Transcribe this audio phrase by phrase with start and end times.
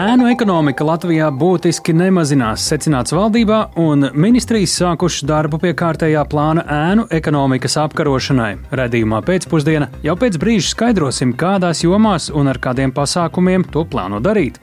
[0.00, 7.04] Ēnu ekonomika Latvijā būtiski nemazinās, secināts valdībā, un ministrijas sākušas darbu pie kārtējā plāna ēnu
[7.18, 8.54] ekonomikas apkarošanai.
[8.80, 14.62] Redījumā pēcpusdienā jau pēc brīža skaidrosim, kādās jomās un ar kādiem pasākumiem to plāno darīt.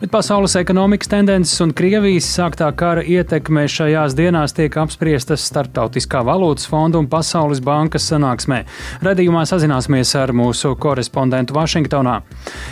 [0.00, 6.64] Bet pasaules ekonomikas tendences un Krievijas sāktā kara ietekme šajās dienās tiek apspriestas Startautiskā valūtas
[6.70, 8.62] fonda un Pasaules bankas sanāksmē.
[9.04, 12.14] Redījumā sazināsimies ar mūsu korespondentu Vašingtonā.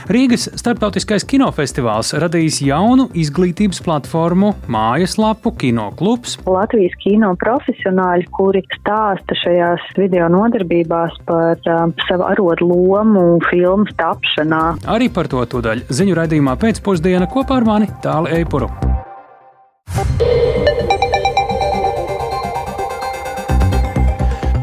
[0.08, 6.38] Rīgas Startautiskais kinofestivāls festivāls radījis jaunu izglītības platformu, mājaslapu, kinoklubs.
[6.48, 14.62] Latvijas kino profesionāļi, kuri stāsta šajās video nodarbībās par um, savu arodu lomu filmu tapšanā.
[14.88, 18.70] Arī par to tūdaļ ziņu raidījumā pēcpusdienā kopā ar mani Tāli Eipuru.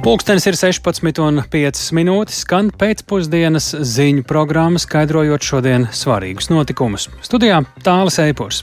[0.05, 7.07] Pūkstens ir 16,5 minūtes, skan pēcpusdienas ziņu programma, skaidrojot šodienas svarīgus notikumus.
[7.25, 8.61] Studijā Tālis Eipors.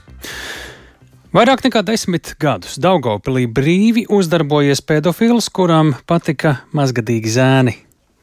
[1.35, 7.75] Vairāk nekā desmit gadus Daugopilī brīvi uzdarbojies pedofils, kuram patika mazgadīgi zēni.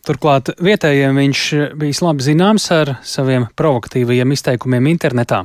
[0.08, 1.42] Turklāt vietējiem viņš
[1.78, 5.44] bijis labi zināms ar saviem provokatīvajiem izteikumiem internetā.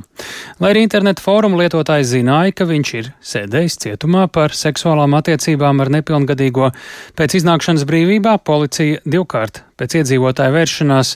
[0.61, 5.91] Lai arī interneta fóruma lietotājs zināja, ka viņš ir sēdējis cietumā par seksuālām attiecībām ar
[5.97, 6.71] nepilngadīgo,
[7.19, 11.15] pēc iznākšanas brīvībā policija divkārt pēc iedzīvotāja vēršanās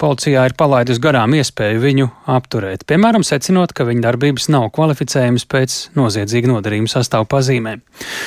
[0.00, 5.76] Policijā ir palaidusi garām iespēju viņu apturēt, piemēram, secinot, ka viņa darbības nav kvalificējamas pēc
[5.98, 7.82] noziedzīga nodarījuma sastāvu pazīmēm.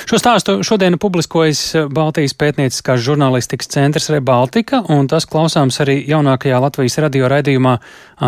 [0.09, 6.99] Šo stāstu šodien publiskojas Baltijas pētnieciskās žurnālistikas centrs Rebaltika, un tas klausāms arī jaunākajā Latvijas
[7.01, 7.79] radio raidījumā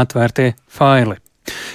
[0.01, 1.19] Atvērtie faili.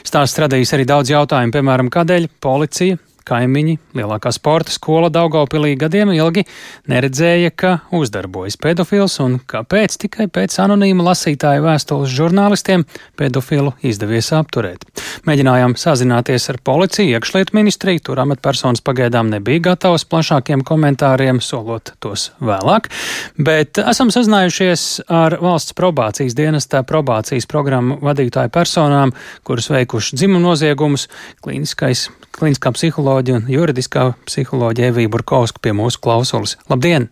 [0.07, 6.45] Stāsts radījis arī daudz jautājumu, piemēram, kādēļ policija kaimiņi, lielākā sporta skola Daugaupilī gadiem ilgi
[6.91, 12.87] neredzēja, ka uzdarbojas pedofils un kāpēc tikai pēc anonīma lasītāja vēstules žurnālistiem
[13.19, 14.87] pedofilu izdevies apturēt.
[15.29, 22.31] Mēģinājām sazināties ar policiju, iekšlietu ministriju, tur amatpersonas pagaidām nebija gatavas plašākiem komentāriem, solot tos
[22.41, 22.89] vēlāk,
[23.39, 29.15] bet esam sazinājušies ar valsts probācijas dienestā probācijas programmu vadītāju personām,
[29.47, 31.09] kuras veikuši dzimumu noziegumus,
[31.45, 32.09] klīniskais,
[32.39, 36.57] psiholoģija psiholoģija un juridiskā psiholoģija Evija Burkovska pie mūsu klausulas.
[36.71, 37.09] Labdien!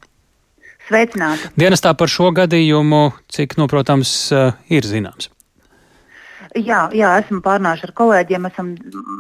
[0.89, 1.51] Sveicināti!
[1.59, 3.03] Dienestā par šo gadījumu,
[3.33, 5.29] cik, nu, protams, eh, ir zināms.
[6.59, 8.73] Jā, jā, esmu pārnājuši ar kolēģiem, esam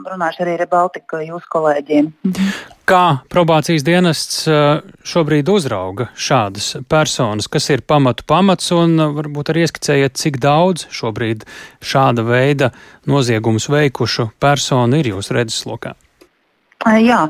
[0.08, 2.08] runājuši arī ar Baltiku jūsu kolēģiem.
[2.88, 9.52] Kā probācijas dienests eh, šobrīd uzrauga šādas personas, kas ir pamatu pamats un eh, varbūt
[9.52, 11.46] arī ieskicējiet, cik daudz šobrīd
[11.84, 12.72] šāda veida
[13.06, 15.94] noziegumus veikušu personu ir jūsu redzeslokā?
[16.78, 17.24] Jā,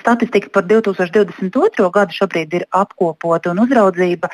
[0.00, 1.90] statistika par 2022.
[1.92, 4.30] gadu šobrīd ir apkopota un uzraudzība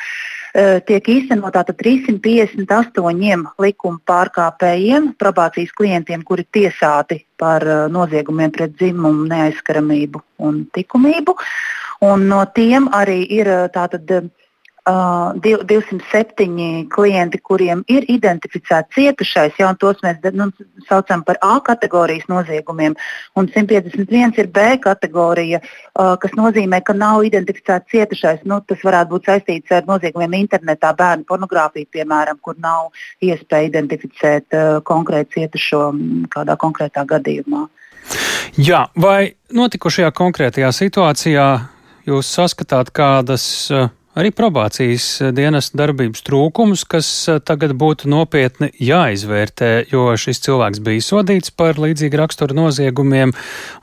[0.52, 10.66] tiek īstenotā 358 likuma pārkāpējiem, probācijas klientiem, kuri tiesāti par noziegumiem pret dzimumu, neaizskaramību un
[10.76, 11.36] likumību.
[12.02, 14.10] Un no tiem arī ir tātad
[14.82, 20.48] Uh, 207 klienti, kuriem ir identificēts cietušais, jau tos mēs nu,
[20.88, 22.96] saucam par A kategorijas noziegumiem,
[23.38, 28.42] un 151 ir B kategorija, uh, kas nozīmē, ka nav identificēts cietušais.
[28.42, 32.90] Nu, tas varētu būt saistīts ar noziegumiem internetā, bērnu pornogrāfiju, piemēram, kur nav
[33.22, 35.84] iespēja identificēt uh, konkrētu cietušo
[36.34, 37.68] kādā konkrētā gadījumā.
[38.58, 41.50] Jā, vai notikušajā konkrētajā situācijā
[42.10, 49.70] jūs saskatāt kādas uh, arī probācijas dienas darbības trūkumus, kas eh, tagad būtu nopietni jāizvērtē,
[49.92, 53.32] jo šis cilvēks bija sodīts par līdzīgu raksturu noziegumiem,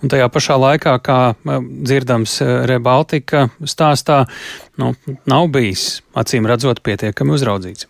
[0.03, 4.23] un tajā pašā laikā, kā eh, dzirdams eh, Rebaltika stāstā,
[4.81, 4.93] nu,
[5.29, 7.89] nav bijis acīm redzot pietiekami uzraudzīts.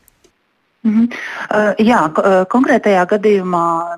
[0.84, 1.08] Mm -hmm.
[1.52, 2.02] uh, jā,
[2.48, 3.98] konkrētajā gadījumā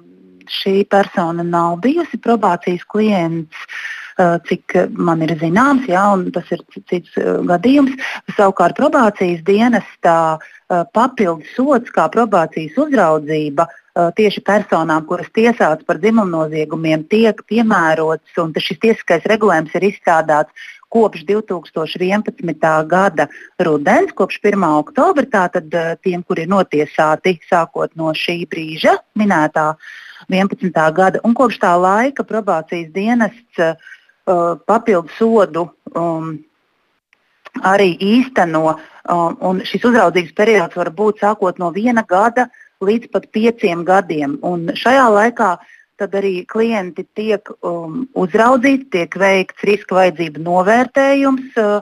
[0.50, 3.54] šī persona nav bijusi probācijas klients.
[3.54, 4.01] Uh,
[4.48, 7.94] cik man ir zināms, jā, un tas ir cits eh, gadījums.
[8.38, 17.02] Savukārt probācijas dienestā eh, papildus sots kā probācijas uzraudzība tieši personām, kuras tiesāts par dzimumnoziegumiem,
[17.12, 22.88] tiek piemērots, un šis tiesiskais regulējums ir izstrādāts kopš 2011.
[22.88, 23.28] gada
[23.60, 24.64] rudens, kopš 1.
[24.80, 29.74] oktobra, tātad tiem, kuri ir notiesāti sākot no šī brīža, minētā
[30.32, 30.72] 11.
[30.96, 33.60] gada, un kopš tā laika probācijas dienests
[34.26, 36.34] papildu sodu um,
[37.66, 38.78] arī īsteno.
[39.10, 42.48] Um, šis uzraudzības periods var būt sākot no viena gada
[42.82, 44.38] līdz pat pieciem gadiem.
[44.46, 45.56] Un šajā laikā
[46.02, 51.82] arī klienti tiek um, uzraudzīti, tiek veikts riska vajadzību novērtējums, uh,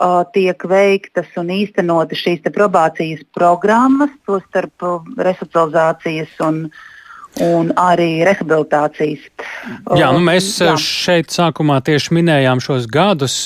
[0.00, 6.64] uh, tiek veiktas un īstenotas šīs probācijas programmas, tostarp uh, resocializācijas un,
[7.46, 9.30] un arī rehabilitācijas.
[9.96, 10.74] Jā, nu mēs jā.
[10.80, 13.36] šeit sākumā tieši minējām šos gadus,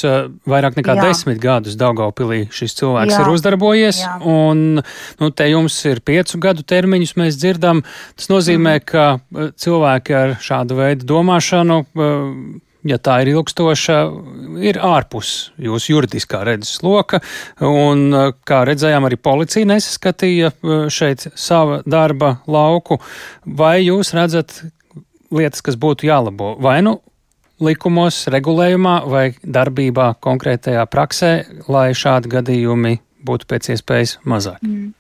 [0.49, 1.07] vairāk nekā jā.
[1.11, 3.23] desmit gadus Daugavpilī šis cilvēks jā.
[3.23, 4.15] ir uzdarbojies, jā.
[4.25, 7.83] un nu, te jums ir piecu gadu termiņus mēs dzirdam.
[8.17, 8.87] Tas nozīmē, mm.
[8.89, 11.83] ka cilvēki ar šādu veidu domāšanu
[12.87, 13.97] ja tā ir ilgstoša,
[14.65, 17.21] ir ārpus jūsu juridiskā redzes loka.
[17.65, 18.09] Un,
[18.47, 20.53] kā redzējām, arī policija nesaskatīja
[20.93, 23.01] šeit sava darba lauku.
[23.47, 24.61] Vai jūs redzat
[25.31, 26.55] lietas, kas būtu jālabo?
[26.63, 26.99] Vai nu
[27.63, 31.33] likumos, regulējumā vai darbībā konkrētajā praksē,
[31.73, 34.61] lai šādi gadījumi būtu pēc iespējas mazāk?
[34.63, 34.93] Mm.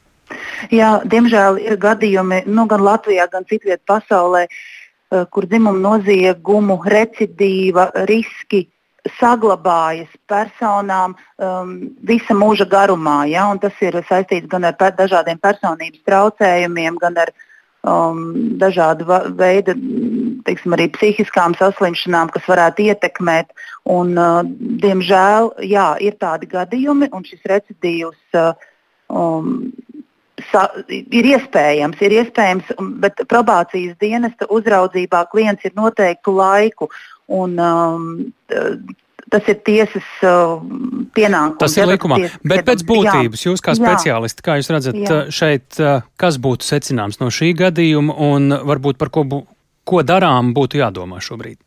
[0.75, 4.64] Jā, diemžēl ir gadījumi nu, gan Latvijā, gan citvietā pasaulē, uh,
[5.06, 8.64] Eh, kur dzimuma noziegumu recidīva riski
[9.20, 11.69] saglabājas personām um,
[12.02, 13.20] visa mūža garumā.
[13.31, 13.44] Ja?
[13.62, 17.31] Tas ir saistīts gan ar per dažādiem personības traucējumiem, gan ar
[17.86, 18.20] um,
[18.60, 19.06] dažādu
[19.38, 19.74] veidu
[20.46, 23.52] teiksim, arī psihiskām saslimšanām, kas varētu ietekmēt.
[23.90, 24.42] Un, uh,
[24.82, 28.52] diemžēl jā, ir tādi gadījumi, un šis recidīvs uh,
[29.08, 29.70] um,
[30.50, 36.90] sa, ir iespējams, ir iespējams, bet probācijas dienesta uzraudzībā klients ir noteiktu laiku.
[37.26, 38.06] Un, um,
[39.32, 40.56] tas ir tiesas uh,
[41.17, 41.58] pienākums.
[41.61, 42.20] Tas ir likumā.
[42.23, 43.52] Tiesas, Bet pēc būtības, jā.
[43.52, 45.08] jūs kā speciālisti, kā jūs redzat jā.
[45.11, 49.43] Uh, šeit, uh, kas būtu secināms no šī gadījuma un varbūt par ko, bū,
[49.87, 51.58] ko darām būtu jādomā šobrīd?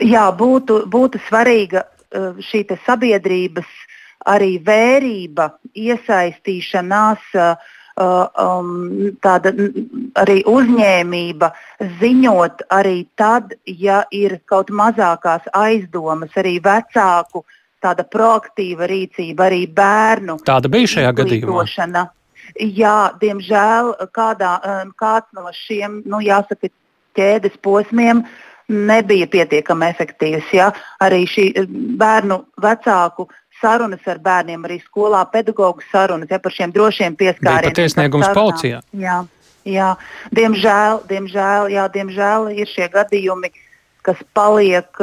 [0.00, 3.68] Jā, būtu, būtu svarīga uh, šī sabiedrības
[4.26, 8.70] arī vērība, iesaistīšanās Uh, um,
[9.24, 9.52] tāda
[10.20, 11.50] arī uzņēmība
[12.00, 17.44] ziņot arī tad, ja ir kaut mazākās aizdomas, arī vecāku
[17.84, 20.40] tāda proaktīva rīcība, arī bērnu.
[20.46, 22.06] Tāda bija šajā gadījumā.
[22.62, 26.70] Jā, diemžēl kādā, um, kāds no šiem, nu, jāsaka,
[27.16, 28.22] ķēdes posmiem
[28.68, 30.52] nebija pietiekami efektīvs.
[30.54, 30.70] Ja?
[31.02, 31.48] Arī šī
[31.98, 33.28] bērnu vecāku
[33.60, 37.74] sarunas ar bērniem, arī skolā pedagoģu sarunas ja, par šiem drošiem pieskārieniem.
[37.74, 38.82] Pat iesniegums policijā.
[38.96, 39.20] Jā,
[39.68, 39.92] jā.
[40.36, 43.52] Diemžēl, diemžēl, jā, diemžēl ir šie gadījumi,
[44.06, 45.02] kas paliek.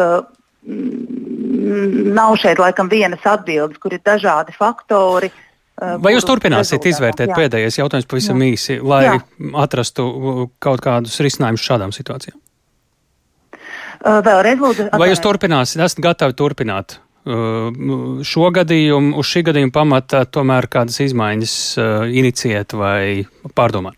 [0.63, 5.27] Mm, nav šeit laikam vienas atbildes, kur ir dažādi faktori.
[5.73, 7.35] Uh, Vai jūs turpināsiet izvērtēt jā.
[7.35, 8.53] pēdējais jautājums pavisam jā.
[8.53, 9.17] īsi, lai jā.
[9.59, 10.05] atrastu
[10.63, 12.38] kaut kādus risinājumus šādām situācijām?
[14.03, 14.88] Uh, vēlreiz lūdzu.
[15.00, 21.00] Vai jūs turpināsiet, esat gatavi turpināt Uh, šo gadījumu, uz šī gadījuma pamata tomēr kādas
[21.06, 21.54] izmaiņas
[22.12, 23.24] inicijēt vai
[23.56, 23.96] pārdomāt?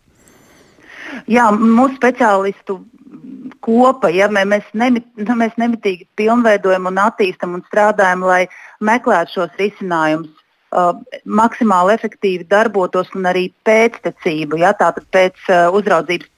[1.26, 2.78] Jā, mūsu speciālistu
[3.66, 8.46] kopa, ja mēs, nemit, nu, mēs nemitīgi pilnveidojam un attīstam un strādājam, lai
[8.84, 10.94] meklētu šos risinājumus uh,
[11.24, 14.60] maksimāli efektīvi darbotos un arī pēctecību.
[14.62, 16.30] Ja, tātad pēc uh, uzraudzības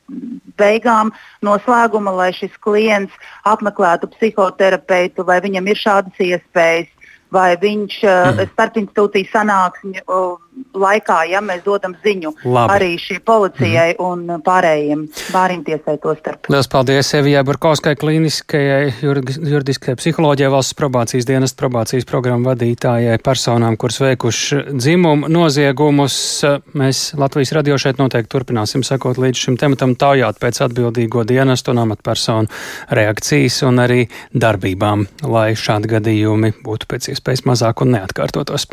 [0.58, 1.12] beigām,
[1.44, 3.14] noslēguma, lai šis klients
[3.49, 6.90] apmeklētu psihoterapeitu, vai viņam ir šādas iespējas,
[7.34, 8.52] vai viņš mm.
[8.55, 10.20] starpinstitūciju sanāksmju
[10.78, 12.75] laikā, ja mēs dodam ziņu Labi.
[12.75, 14.05] arī šī policijai mm.
[14.05, 16.49] un pārējiem bāriem tiesai to starp.
[16.52, 24.00] Lielas paldies Evijai Burkauskai, klīniskajai juridiskajai psiholoģijai, valsts probācijas dienas probācijas programmu vadītājai, personām, kuras
[24.02, 26.19] veikuši dzimumu noziegumus.
[26.78, 31.84] Mēs Latvijas radio šeit noteikti turpināsim sekot līdz šim tematam, taujāt pēc atbildīgo dienestu un
[31.87, 32.52] amatpersonu
[32.99, 34.04] reakcijas un arī
[34.35, 38.68] darbībām, lai šādi gadījumi būtu pēc iespējas mazāk un neatkārtotos.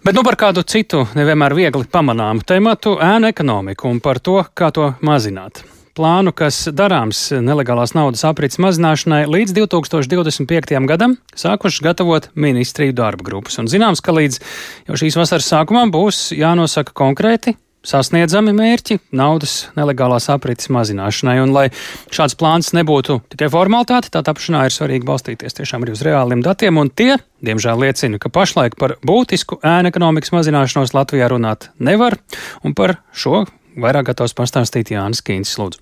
[0.00, 4.70] Bet nu par kādu citu, nevienmēr viegli pamanāmu tematu- ēnu ekonomiku un par to, kā
[4.72, 5.60] to mazināt.
[5.94, 10.86] Plānu, kas darāms nelegālās naudas aprits mazināšanai līdz 2025.
[10.88, 13.58] gadam, sākušas gatavot ministriju darba grupas.
[13.58, 14.40] Un zināms, ka līdz
[14.88, 17.56] jau šīs vasaras sākumam būs jānosaka konkrēti
[17.86, 21.36] sasniedzami mērķi naudas nelegālās aprites mazināšanai.
[21.44, 21.68] Un, lai
[22.12, 26.80] šāds plāns nebūtu tikai formalitāte, tā tapšanā ir svarīgi balstīties tiešām arī uz reāliem datiem,
[26.80, 27.14] un tie,
[27.46, 32.18] diemžēl, liecina, ka pašlaik par būtisku ēnu ekonomikas mazināšanos Latvijā runāt nevar,
[32.64, 33.46] un par šo
[33.80, 35.52] vairāk gatavs pastāstīt Jānis Kīns.
[35.60, 35.80] Lūdzu.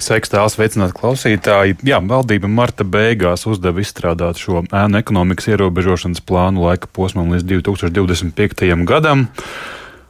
[0.00, 1.78] Sveiks, tās veicināt klausītāji.
[1.86, 8.86] Jā, valdība marta beigās uzdeva izstrādāt šo ēnu ekonomikas ierobežošanas plānu laika posmam līdz 2025.
[8.88, 9.26] gadam.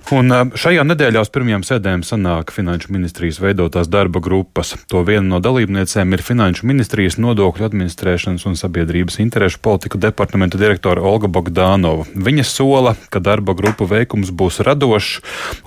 [0.08, 4.70] Un šajā nedēļā uz pirmajām sēdēm sanāk Finanšu ministrijas veidotās darba grupas.
[4.88, 11.02] To viena no dalībniecēm ir Finanšu ministrijas nodokļu administrēšanas un sabiedrības interešu politiku departamenta direktore
[11.04, 12.06] Olga Bogdānova.
[12.16, 15.18] Viņa sola, ka darba grupu veikums būs radošs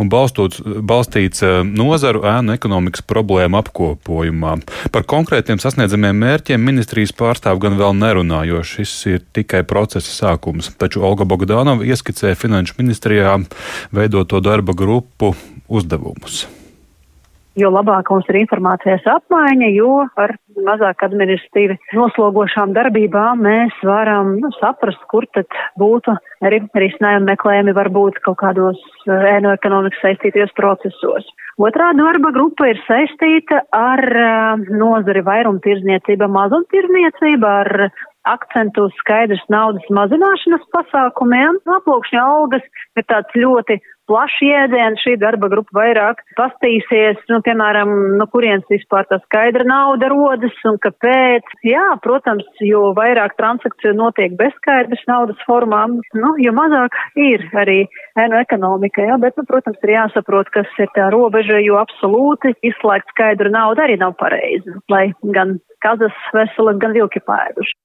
[0.01, 4.55] un balstots, balstīts nozaru ēnu ekonomikas problēmu apkopojumā.
[4.89, 10.73] Par konkrētiem sasniedzamiem mērķiem ministrijas pārstāv gan vēl nerunā, jo šis ir tikai procesa sākums.
[10.81, 13.37] Taču Olga Bogdānova ieskicē Finanšu ministrijā
[13.93, 15.33] veidot to darba grupu
[15.67, 16.47] uzdevumus.
[17.59, 20.33] jo labāk mums ir informācijas apmaiņa, jo ar
[20.67, 26.15] mazāk administratīvi noslogošām darbībām mēs varam nu, saprast, kur tad būtu
[26.47, 31.27] arī risinājumi meklējumi varbūt kaut kādos eh, ēnu ekonomikas saistītajos procesos.
[31.61, 37.91] Otrā darba grupa ir saistīta ar uh, nozari vairumtirdzniecība, mazumtirdzniecība, ar
[38.31, 41.59] akcentu uz skaidrs naudas mazināšanas pasākumiem.
[41.75, 42.65] Aplūkšņa algas
[42.97, 43.77] ir tāds ļoti
[44.09, 45.01] plašs jēdziens.
[45.01, 50.79] Šī darba grupa vairāk pastīsies, nu, piemēram, no kurienes vispār tā skaidra nauda rodas un
[50.83, 51.47] kāpēc.
[51.67, 57.79] Jā, protams, jo vairāk transakciju notiek bezskaidras naudas formām, nu, jo mazāk ir arī
[58.19, 63.11] ēnu ekonomika, jā, bet, nu, protams, ir jāsaprot, kas ir tā robeža, jo absolūti izslēgt
[63.15, 67.77] skaidru naudu arī nav pareizi, lai gan kazas veselas, gan vilki pēduši.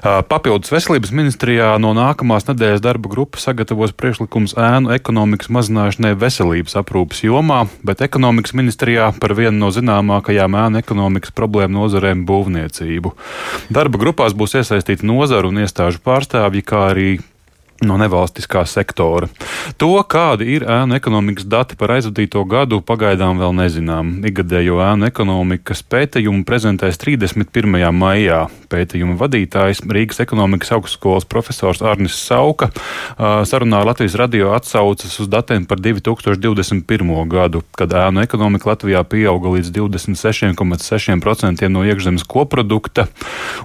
[0.00, 7.24] Papildus veselības ministrijā no nākamās nedēļas darba grupa sagatavos priekšlikums ēnu ekonomikas mazināšanai veselības aprūpas
[7.26, 13.14] jomā, bet ekonomikas ministrijā par vienu no zināmākajām ēnu ekonomikas problēmu nozarēm būvniecību.
[13.72, 17.10] Darba grupās būs iesaistīti nozaru un iestāžu pārstāvji, kā arī
[17.86, 19.28] no nevalstiskā sektora.
[19.80, 24.12] To, kādi ir ēnu ekonomikas dati par aizvadīto gadu, pagaidām vēl nezinām.
[24.28, 27.90] Ikgadējo ēnu ekonomikas pētījumu prezentēs 31.
[27.96, 28.44] maijā.
[28.70, 32.70] Pētījuma vadītājs Rīgas ekonomikas augstskolas profesors Arnis Sauka
[33.18, 37.28] sarunā Latvijas radio atsaucas uz datiem par 2021.
[37.28, 43.08] gadu, kad ēnu ekonomika Latvijā pieauga līdz 26,6% no iekšzemes koprodukta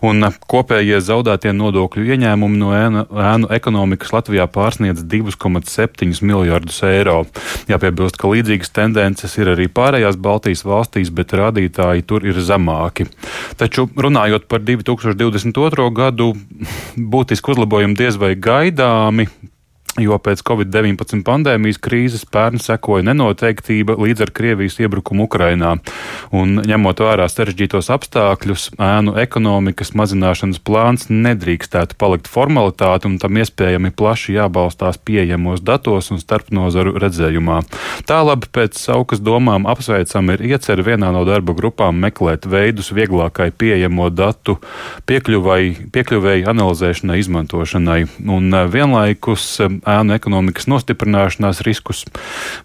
[0.05, 7.23] un kopējie zaudētie nodokļu ieņēmumi no ēnu, ēnu ekonomikas kas Latvijā pārsniedz 2,7 miljardus eiro.
[7.71, 13.09] Jāpiebilst, ka līdzīgas tendences ir arī pārējās Baltijas valstīs, bet rādītāji tur ir zemāki.
[13.57, 15.89] Taču runājot par 2022.
[15.95, 16.31] gadu,
[16.95, 19.29] būtiski uzlabojumi diez vai gaidāmi.
[19.95, 25.77] Jo pēc Covid-19 pandēmijas krīzes pērn sekoja nenoteiktība līdz ar Krievijas iebrukumu Ukrainā.
[26.35, 33.93] Un, ņemot vērā sarežģītos apstākļus, ēnu ekonomikas mazināšanas plāns nedrīkstētu palikt formalitāte, un tam iespējami
[33.95, 37.61] plaši jābalstās pieejamos datos un starpnozaru redzējumā.
[38.11, 44.11] Tālāk pēc saukas domām apsveicam ir iecer vienā no darba grupām meklēt veidus vieglākai pieejamo
[44.11, 44.57] datu
[45.07, 47.99] piekļuvai, piekļuvēji analizēšanai, izmantošanai.
[48.27, 49.47] Un vienlaikus
[49.89, 52.03] ēnu ekonomikas nostiprināšanās riskus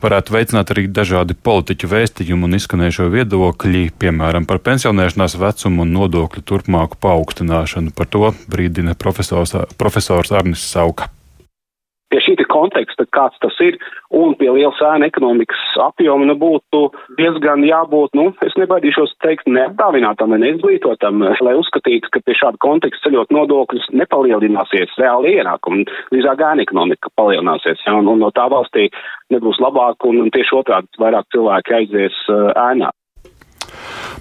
[0.03, 6.45] varētu veicināt arī dažādi politiķu vēstījumi un izskanējušo viedokļi, piemēram, par pensionēšanās vecumu un nodokļu
[6.49, 7.95] turpmāku paaugstināšanu.
[7.97, 11.13] Par to brīdina profesors, profesors Arnis Sauka
[12.11, 13.79] pie šī konteksta, kāds tas ir,
[14.11, 16.83] un pie liela sēna ekonomikas apjoma, nu, būtu
[17.19, 23.09] diezgan jābūt, nu, es nebaidīšos teikt, neapdāvinātam vai neizglītotam, lai uzskatītu, ka pie šāda konteksta
[23.09, 28.89] ceļot nodokļus nepalielināsies reāli ienākumi, drīzāk ēna ekonomika palielināsies, ja, un, un no tā valstī
[29.31, 32.91] nebūs labāk, un, un tieši otrādi vairāk cilvēki aizies uh, ēnā.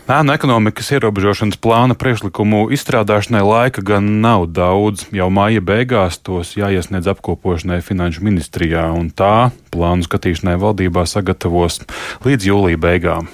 [0.09, 5.03] Ēnu ekonomikas ierobežošanas plāna priekšlikumu izstrādāšanai laika gan nav daudz.
[5.13, 11.83] Jau māja beigās tos jāiesniedz apkopošanai Finanšu ministrijā, un tā plānu skatīšanai valdībā sagatavos
[12.25, 13.29] līdz jūlija beigām.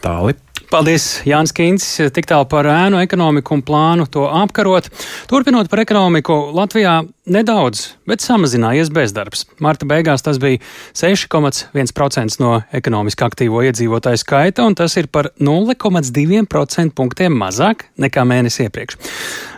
[0.00, 0.47] Tālāk.
[0.68, 4.90] Paldies, Jānis Kīns, tik tālu par ēnu ekonomiku un plānu to apkarot.
[5.30, 9.46] Turpinot par ekonomiku, Latvijā nedaudz, bet samazinājies bezdarbs.
[9.64, 10.60] Marta beigās tas bija
[10.92, 18.66] 6,1% no ekonomiski aktīvo iedzīvotāju skaita, un tas ir par 0,2% punktiem mazāk nekā mēnesi
[18.66, 18.98] iepriekš.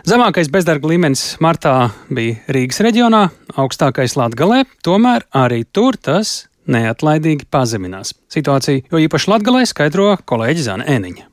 [0.07, 1.75] Zemākais bezdarba līmenis martā
[2.07, 3.25] bija Rīgas reģionā,
[3.59, 8.15] augstākais Latgalē, tomēr arī tur tas neatlaidīgi pazeminās.
[8.31, 11.30] Situāciju, jo īpaši Latgalē skaidro kolēģi Zana Eniņa.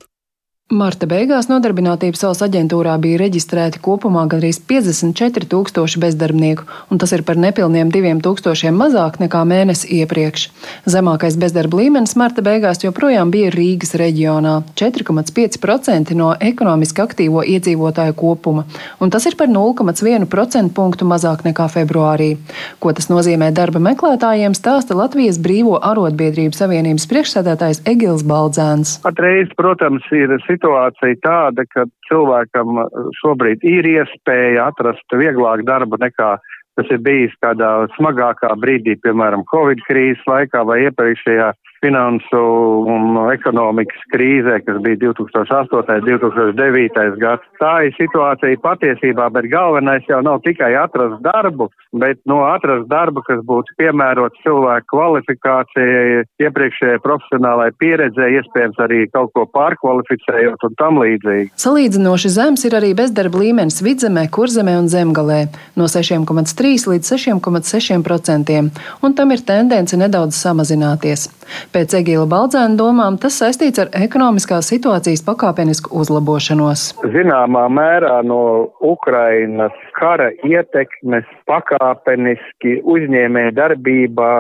[0.68, 7.22] Marta beigās nodarbinātības valsts aģentūrā bija reģistrēti kopumā gandrīz 54 tūkstoši bezdarbnieku, un tas ir
[7.24, 10.42] par nepilniem 2 tūkstošiem mazāk nekā mēnesi iepriekš.
[10.84, 18.66] Zemākais bezdarba līmenis marta beigās joprojām bija Rīgas reģionā- 4,5% no ekonomiski aktīvo iedzīvotāju kopuma,
[19.00, 22.36] un tas ir par 0,1% punktu mazāk nekā februārī.
[22.78, 29.00] Ko tas nozīmē darba meklētājiem, stāsta Latvijas Brīvo arotbiedrību savienības priekšsēdētājs Egils Baldzēns.
[29.00, 32.82] Patreiz, protams, ir situācija tāda, ka cilvēkam
[33.22, 36.38] šobrīd ir iespēja atrast vieglāk darbu nekā
[36.78, 41.48] tas ir bijis kādā smagākā brīdī, piemēram, Covid krīzes laikā vai iepriekšējā
[41.82, 42.40] finansu
[42.88, 45.78] un ekonomikas krīzē, kas bija 2008.
[45.78, 47.18] un 2009.
[47.22, 47.46] gads.
[47.62, 53.22] Tā ir situācija patiesībā, bet galvenais jau nav tikai atrast darbu, bet no atrast darbu,
[53.26, 61.00] kas būtu piemērots cilvēku kvalifikācijai, iepriekšējai profesionālai pieredzē, iespējams arī kaut ko pārkvalificējot un tam
[61.02, 61.52] līdzīgi.
[61.60, 65.40] Salīdzinoši zems ir arī bezdarba līmenis vidzemē, kurzemē un zemgalē-
[65.78, 68.70] no 6,3 līdz 6,6%,
[69.02, 71.28] un tam ir tendence nedaudz samazināties.
[71.68, 76.84] Pēc Egīla Baldzēna domām tas saistīts ar ekonomiskās situācijas pakāpenisku uzlabošanos.
[77.12, 78.40] Zināmā mērā no
[78.80, 84.30] Ukrainas kara ietekmes pakāpeniski uzņēmē darbība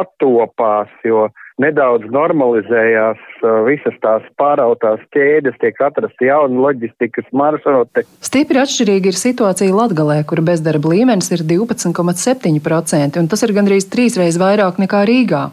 [0.00, 1.28] attopās, jo
[1.62, 3.20] nedaudz normalizējās
[3.66, 8.02] visas tās pārautās ķēdes, tiek atrasti jauni loģistikas maršruti.
[8.24, 14.38] Stipri atšķirīga ir situācija Latgalē, kur bezdarba līmenis ir 12,7%, un tas ir gandrīz trīsreiz
[14.40, 15.44] vairāk nekā Rīgā.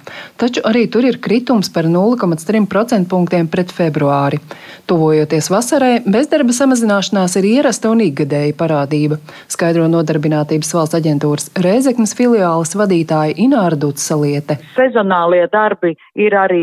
[0.42, 4.42] Taču arī tur ir kritums par 0,3% punktiem pret februāri.
[4.90, 9.20] Tuvojoties vasarai, bezdarba samazināšanās ir ierasta un ikgadēja parādība,
[9.52, 14.58] skaidro nodarbinātības valsts aģentūras Rēzeknas filiāles vadītāja Ināra Dutsaliete.
[14.74, 16.62] Sezonālie darbi ir arī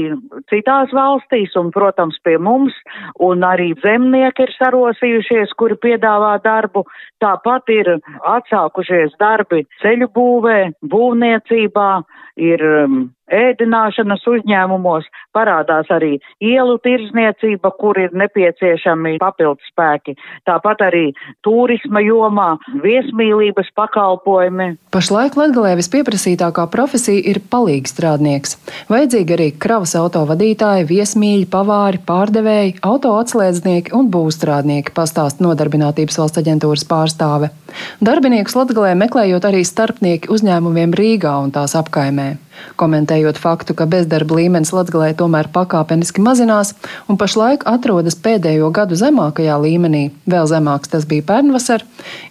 [0.52, 2.76] citās valstīs un, protams, pie mums,
[3.24, 6.84] un arī zemnieki ir sarosījušies, kuri piedāvā darbu.
[7.22, 7.94] Tāpat ir
[8.36, 10.58] atsākušies darbi ceļu būvē,
[10.94, 11.90] būvniecībā,
[12.38, 12.98] ir um,
[13.34, 15.06] ēdināšanas uzņēmumos,
[15.36, 20.16] parādās arī ielu tirzniecība, kur ir nepieciešami papildus spēki.
[20.48, 21.04] Tāpat arī
[21.46, 22.50] turisma jomā,
[22.82, 24.70] viesmīlības pakalpojumi.
[24.94, 28.56] Pašlaik Latgalē vispieprasītākā profesija ir palīgstrādnieks.
[28.90, 36.42] Vajadzīgi arī kravas auto vadītāji, viesmīļi, pavāri, pārdevēji, auto atslēdznieki un būvstrādnieki, pastāst nodarbinātības valsts
[36.42, 37.52] aģentūras pārstāve.
[38.04, 42.47] Darbiniekus Latgalē meklējot arī starpnieki uzņēmumiem Rīgā un tās apkaimē.
[42.80, 46.74] Komentējot faktu, ka bezdarba līmenis Latvijā tomēr pakāpeniski mazinās
[47.08, 51.84] un pašlaik atrodas pēdējo gadu zemākajā līmenī, vēl zemāks tas bija pērnvasar,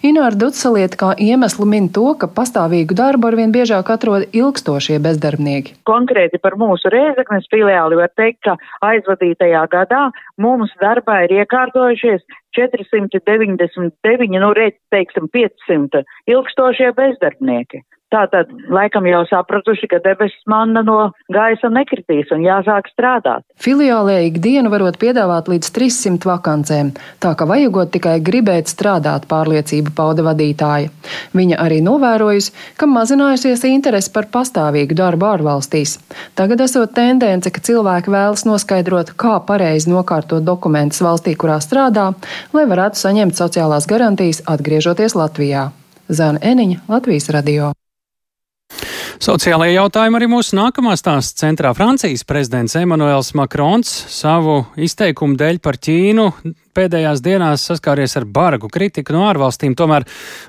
[0.06, 5.76] Ināra Dutsalieta kā iemeslu min to, ka pastāvīgu darbu arvien biežāk atrod ilgstošie bezdarbnieki.
[5.88, 8.56] Konkrēti par mūsu Rēzeknes filiāli var teikt, ka
[8.88, 10.08] aizvadītajā gadā
[10.40, 12.24] mums darbā ir iekārtojušies
[12.58, 17.84] 499, nu, reiz, teiksim, 500 ilgstošie bezdarbnieki.
[18.08, 23.44] Tātad, laikam jau sapratuši, ka debesis manna no gaisa nekritīs un jāsāk strādāt.
[23.60, 30.24] Filiālē ikdienu varot piedāvāt līdz 300 vakancēm, tā ka vajagot tikai gribēt strādāt, pārliecība pauda
[30.24, 30.88] vadītāja.
[31.36, 35.98] Viņa arī novērojusi, ka mazinājusies interese par pastāvīgu darbu ārvalstīs.
[36.38, 42.14] Tagad esot tendence, ka cilvēki vēlas noskaidrot, kā pareizi nokārtot dokumentus valstī, kurā strādā,
[42.56, 45.66] lai varētu saņemt sociālās garantijas atgriežoties Latvijā.
[46.08, 47.74] Zana Eniņa, Latvijas radio.
[49.18, 51.72] Sociālajie jautājumi arī mūsu nākamā stāsta centrā.
[51.74, 56.28] Francijas prezidents Emmanuels Makrons savu izteikumu dēļ par Ķīnu
[56.78, 60.06] pēdējās dienās saskāries ar bargu kritiku no ārvalstīm, tomēr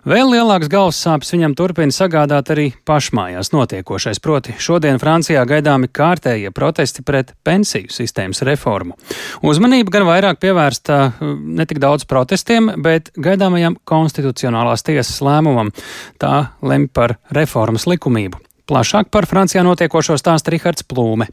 [0.10, 4.22] vēl lielāks galvas sāpes viņam turpina sagādāt arī pašmājās notiekošais.
[4.22, 8.98] Proti, šodien Francijā gaidāmi kārtējie protesti pret pensiju sistēmas reformu.
[9.46, 15.74] Uzmanība gan vairāk pievērsta uh, ne tik daudz protestiem, bet gaidāmajam konstitucionālās tiesas lēmumam.
[16.22, 18.44] Tā lemj par reformas likumību.
[18.70, 21.32] Plašāk par Francijā notiekošo stāsta Rihards Plūme.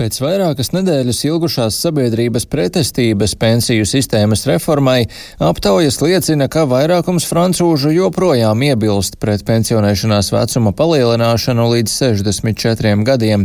[0.00, 5.02] Pēc vairākas nedēļas ilgušās sabiedrības pretestības pensiju sistēmas reformai
[5.44, 13.44] aptaujas liecina, ka vairākums francūžu joprojām iebilst pret pensionēšanās vecuma palielināšanu līdz 64 gadiem.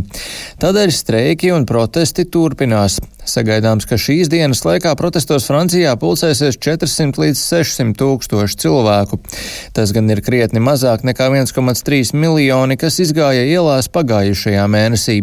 [0.64, 3.02] Tādēļ streiki un protesti turpinās.
[3.26, 9.18] Sagaidāms, ka šīs dienas laikā protestos Francijā pulcēsies 400 līdz 600 tūkstoši cilvēku.
[9.74, 15.16] Tas gan ir krietni mazāk nekā 1,3 miljoni, kas izgāja ielās pagājušajā mēnesī.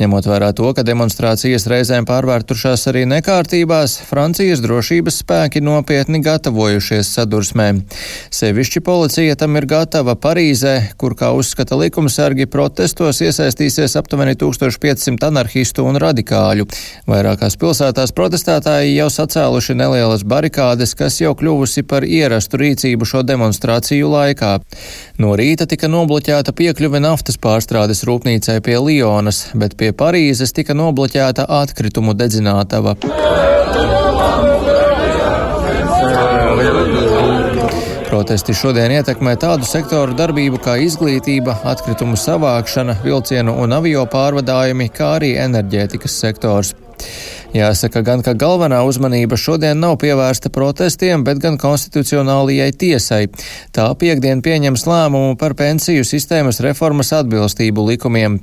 [0.00, 7.82] Ņemot vērā to, ka demonstrācijas reizēm pārvērtušās arī nekārtībās, Francijas drošības spēki nopietni gatavojušies sadursmēm.
[8.34, 15.84] Sevišķi policija tam ir gatava Parīzē, kur, kā uzskata likumsargi, protestos iesaistīsies aptuveni 1500 anarchistu
[15.84, 16.66] un radikāļu.
[17.10, 23.24] Vairāk Lielākās pilsētās protestētāji jau sacēluši nelielas barikādes, kas jau kļuvusi par ierastu rīcību šo
[23.26, 24.52] demonstrāciju laikā.
[25.18, 31.48] No rīta tika nobloķēta piekļuve naftas pārstrādes rūpnīcai pie Lionas, bet pie Parīzes tika nobloķēta
[31.58, 32.94] atkritumu dedzinātava.
[38.14, 45.16] Protesti šodien ietekmē tādu sektoru darbību kā izglītība, atkritumu savākšana, vilcienu un avio pārvadājumi, kā
[45.18, 46.76] arī enerģētikas sektors.
[47.54, 53.28] Jāsaka gan, ka galvenā uzmanība šodien nav pievērsta protestiem, bet gan konstitucionālajai tiesai.
[53.70, 58.40] Tā piekdien pieņems lēmumu par pensiju sistēmas reformas atbilstību likumiem.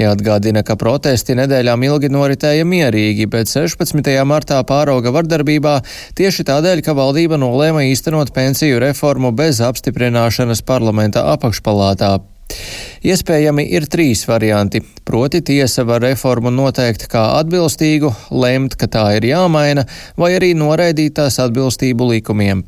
[0.00, 4.12] Jāatgādina, ka protesti nedēļām ilgi noritēja mierīgi, bet 16.
[4.24, 5.80] martā pārauga vardarbībā
[6.16, 12.16] tieši tādēļ, ka valdība nolēma īstenot pensiju reformu bez apstiprināšanas parlamenta apakšpalātā.
[13.04, 14.80] Iespējami ir trīs varianti.
[15.04, 19.84] Proti, tiesa var reformu noteikt kā atbilstīgu, lemt, ka tā ir jāmaina,
[20.16, 22.64] vai arī noraidīt tās atbilstību likumiem.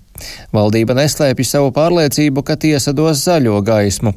[0.54, 4.14] Valdība neslēpj savu pārliecību, ka tiesa dos zaļo gaismu.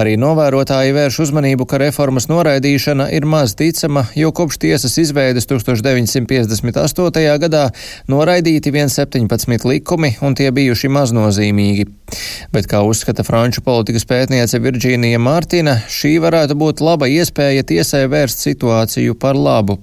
[0.00, 7.38] Arī novērotāji vērš uzmanību, ka reformas noraidīšana ir maz ticama, jo kopš tiesas izveides 1958.
[7.42, 7.64] gadā
[8.10, 11.88] noraidīti vien 17 likumi, un tie bijuši maznozīmīgi.
[12.52, 18.44] Bet, kā uzskata franču politikas pētniece Virģīnija Mārtina, šī varētu būt laba iespēja tiesai vērst
[18.44, 19.78] situāciju par labu.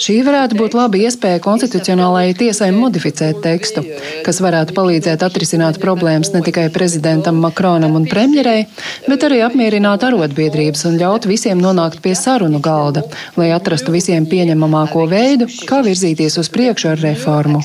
[0.00, 3.84] Šī varētu būt laba iespēja konstitucionālajai tiesai modificēt tekstu,
[4.26, 8.66] kas varētu palīdzēt atrisināt problēmas ne tikai prezidentam Makronam un premjerei,
[9.08, 13.04] bet arī apmierināt arotbiedrības un ļaut visiem nonākt pie sarunu galda,
[13.36, 17.62] lai atrastu visiem pieņemamāko veidu, kā virzīties uz priekšu ar reformu.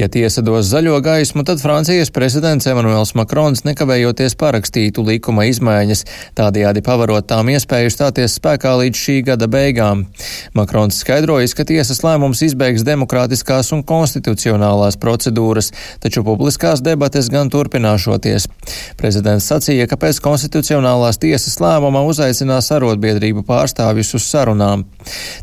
[0.00, 6.04] Ja tiesa dos zaļo gaismu, tad Francijas prezidents Emmanuels Makrons nekavējoties parakstītu likuma izmaiņas,
[6.38, 10.06] tādējādi pavarot tām iespēju stāties spēkā līdz šī gada beigām.
[10.54, 15.70] Makrons skaidrojis, ka tiesas lēmums izbeigs demokrātiskās un konstitucionālās procedūras,
[16.02, 18.46] taču publiskās debates gan turpināšoties.
[19.00, 24.84] Prezidents sacīja, ka pēc konstitucionālās tiesas lēmuma uzaicinās arotbiedrību pārstāvjus uz sarunām.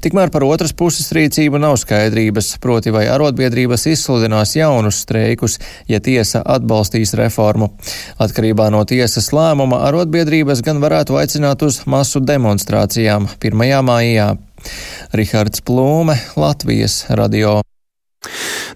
[0.01, 5.59] Tikmēr par otras puses rīcību nav skaidrības, proti vai arotbiedrības izsludinās jaunus streikus,
[5.91, 7.71] ja tiesa atbalstīs reformu.
[8.21, 13.67] Atkarībā no tiesas lēmuma arotbiedrības gan varētu aicināt uz masu demonstrācijām 1.
[13.85, 14.31] maijā.
[15.17, 17.59] Rihards Plūme, Latvijas radio.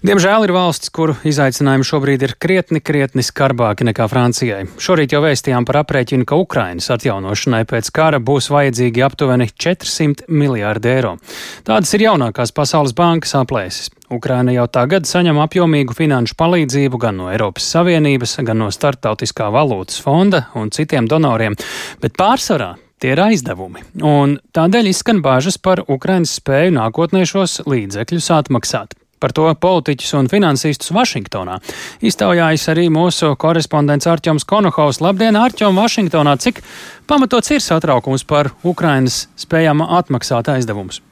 [0.06, 4.66] Diemžēl ir valsts, kuru izaicinājumi šobrīd ir krietni, krietni skarbāki nekā Francijai.
[4.82, 10.92] Šorīt jau vēstījām par aprēķinu, ka Ukrainas atjaunošanai pēc kara būs vajadzīgi aptuveni 400 miljārdi
[10.92, 11.16] eiro.
[11.66, 13.90] Tādas ir jaunākās Pasaules bankas aplēses.
[14.12, 20.02] Ukraina jau tagad saņem apjomīgu finanšu palīdzību gan no Eiropas Savienības, gan no Startautiskā valūtas
[20.04, 21.56] fonda un citiem donoriem,
[22.02, 28.28] bet pārsvarā Tie ir aizdevumi, un tādēļ izskan bāžas par Ukrainas spēju nākotnē šos līdzekļus
[28.38, 28.94] atmaksāt.
[29.20, 31.58] Par to politiķus un finansistus Vašingtonā.
[32.04, 35.02] Iztaujājas arī mūsu korespondents Arčuns Konohaus.
[35.04, 36.38] Labdien, Arčuns, Vašingtonā!
[36.40, 36.62] Cik
[37.08, 41.02] pamatots ir satraukums par Ukrainas spējām atmaksāt aizdevumus?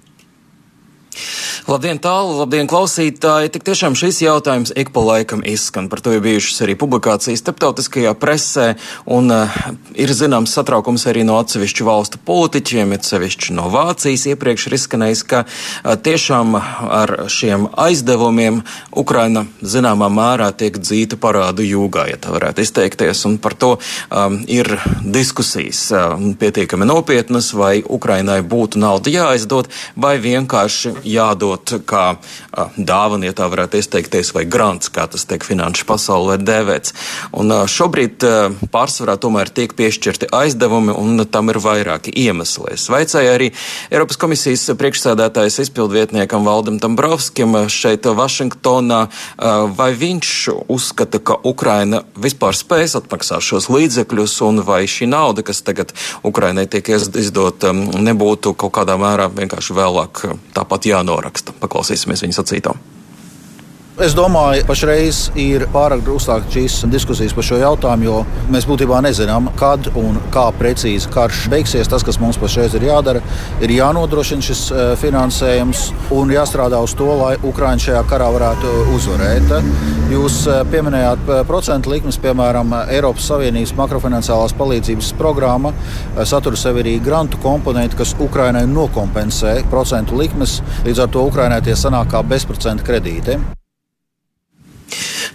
[1.65, 3.53] Labdien, tālu, labdien, klausītāji!
[3.55, 5.87] Tik tiešām šis jautājums ik pa laikam izskan.
[5.89, 8.67] Par to ir bijušas arī publikācijas starptautiskajā presē,
[9.07, 9.55] un uh,
[9.97, 14.27] ir zināms satraukums arī no atsevišķu valstu politiķiem, it sevišķi no Vācijas.
[14.33, 18.61] Iepriekš ir izskanējis, ka uh, tiešām ar šiem aizdevumiem
[19.05, 24.41] Ukraina zināmā mērā tiek dzīta parādu jūgā, ja tā varētu izteikties, un par to um,
[24.51, 32.17] ir diskusijas uh, pietiekami nopietnas, vai Ukrainai būtu nauda jāaizdod, vai vienkārši jādod kā
[32.77, 36.95] dāvana, ja tā varētu izteikties, vai grants, kā tas tiek finanšu pasaulē dēvēts.
[37.37, 38.25] Un šobrīd
[38.75, 42.75] pārsvarā tomēr tiek piešķirti aizdevumi, un tam ir vairāki iemesli.
[42.75, 43.51] Es vaicāju arī
[43.93, 49.01] Eiropas komisijas priekšsēdētājas izpildvietniekam Valdam Tambrovskim šeit Vašingtonā,
[49.77, 50.33] vai viņš
[50.73, 55.95] uzskata, ka Ukraina vispār spēs atmaksāt šos līdzekļus, un vai šī nauda, kas tagad
[56.27, 60.25] Ukrainai tiek izdota, nebūtu kaut kādā mērā vienkārši vēlāk
[60.57, 61.61] tāpat jānoraksta raksta.
[61.61, 62.94] Paklausīsimies viņa sacītām.
[64.03, 68.17] Es domāju, pašreiz ir pārāk uzsākt šīs diskusijas par šo jautājumu, jo
[68.51, 71.87] mēs būtībā nezinām, kad un kā precīzi karš beigsies.
[71.93, 73.23] Tas, kas mums pašreiz ir jādara,
[73.63, 75.85] ir jānodrošina šis e, finansējums
[76.19, 79.57] un jāstrādā uz to, lai Ukraiņa šajā karā varētu uzvarēt.
[80.11, 85.71] Jūs e, pieminējāt e, procentu likmes, piemēram, Eiropas Savienības makrofinanciālās palīdzības programma
[86.27, 90.65] satur sevi arī grantu komponentu, kas Ukraiņai nokompensē procentu likmes.
[90.83, 93.45] Līdz ar to Ukraiņai tie sanāk kā bezprocentu kredīti.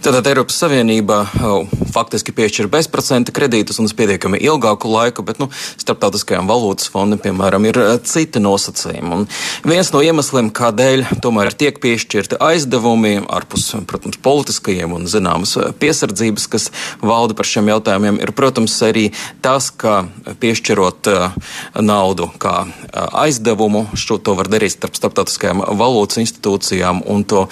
[0.00, 5.50] Tātad Eiropas Savienība oh, faktiski piešķir bezprocenta kredītus un uz pietiekami ilgāku laiku, bet nu,
[5.76, 9.10] starptautiskajām valūtas fondiem, piemēram, ir uh, citi nosacījumi.
[9.18, 9.26] Un
[9.68, 16.48] viens no iemesliem, kādēļ tomēr tiek piešķirti aizdevumi, ārpus, protams, politiskajiem un zināmas uh, piesardzības,
[16.48, 16.70] kas
[17.04, 19.10] valda par šiem jautājumiem, ir, protams, arī
[19.44, 20.06] tas, ka
[20.40, 21.36] piešķirot uh,
[21.76, 22.56] naudu kā
[22.96, 27.44] aizdevumu, šo to var darīt starp starptautiskajām valūtas institūcijām un to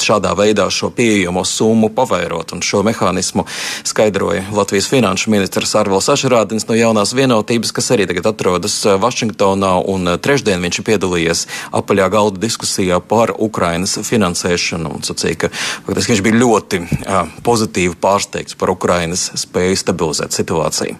[0.00, 2.54] šādā veidā šo pieejamo summu pavairot.
[2.54, 3.44] Un šo mehānismu
[3.88, 9.74] skaidroja Latvijas finanšu ministrs Arvils Ašarādins no jaunās vienotības, kas arī tagad atrodas uh, Vašingtonā.
[9.90, 11.44] Un uh, trešdien viņš ir piedalījies
[11.80, 15.52] apaļā galda diskusijā par Ukrainas finansēšanu un sacīja, ka
[15.88, 20.98] faktiski viņš bija ļoti uh, pozitīvi pārsteigts par Ukrainas spēju stabilizēt situāciju.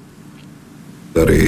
[1.18, 1.40] Arī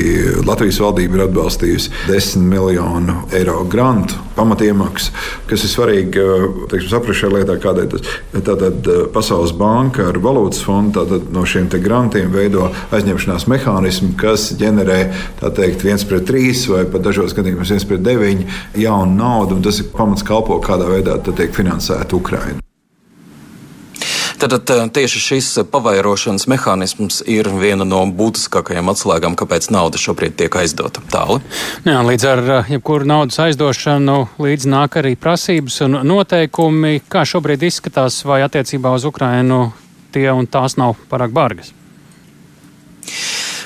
[0.46, 5.12] Latvijas valdība ir atbalstījusi 10 miljonu eiro grantu pamatiemaksu,
[5.50, 6.24] kas ir svarīgi
[6.70, 8.14] teiksim, saprast šajā lietā, kādēļ tas.
[8.46, 15.00] Tātad Pasaules banka ar valūtas fondu no šiem grantiem veido aizņemšanās mehānismu, kas ģenerē
[15.42, 18.48] teikt, viens pret trīs vai pat dažos gadījumos viens pret deviņu
[18.80, 19.60] jaunu naudu.
[19.64, 22.69] Tas ir pamats kalpo, kādā veidā tiek finansēta Ukraina.
[24.40, 31.02] Tad tieši šis pavairošanas mehānisms ir viena no būtiskākajām atslēgām, kāpēc nauda šobrīd tiek aizdota
[31.12, 31.42] tālu.
[31.84, 37.02] Jā, līdz ar jebkuru naudas aizdošanu līdz nāk arī prasības un noteikumi.
[37.12, 39.66] Kā šobrīd izskatās, vai attiecībā uz Ukrainu
[40.14, 41.74] tie un tās nav pārāk bargas?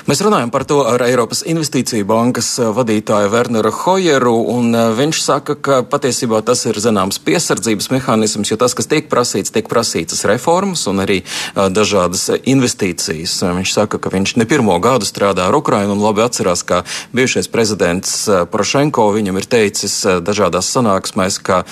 [0.05, 5.21] Mēs runājam par to ar Eiropas Investīciju bankas eh, vadītāju Werneru Hojeru, un eh, viņš
[5.23, 10.21] saka, ka patiesībā tas ir zināms piesardzības mehānisms, jo tas, kas tiek prasīts, tiek prasītas
[10.29, 13.33] reformas un arī eh, dažādas investīcijas.
[13.57, 16.83] Viņš saka, ka viņš ne pirmo gadu strādā ar Ukrainu un labi atcerās, ka
[17.17, 18.13] bijušais prezidents
[18.53, 21.63] Porošenko viņam ir teicis dažādās sanāksmēs, ka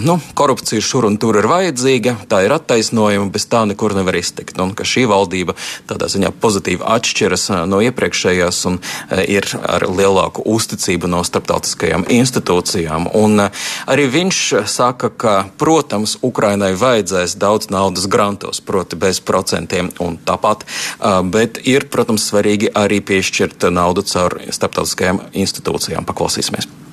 [0.00, 4.56] nu, korupcija šur un tur ir vajadzīga, tā ir attaisnojama, bez tā nekur nevar iztikt,
[4.64, 5.58] un ka šī valdība
[5.90, 13.10] tādā ziņā pozitīvi atšķiras no iepriekšējās un e, ir ar lielāku uzticību no starptautiskajām institūcijām.
[13.18, 13.50] Un e,
[13.90, 20.64] arī viņš saka, ka, protams, Ukrainai vajadzēs daudz naudas grantos, proti bez procentiem un tāpat,
[20.64, 26.06] e, bet ir, protams, svarīgi arī piešķirt naudu caur starptautiskajām institūcijām.
[26.08, 26.85] Paklausīsimies.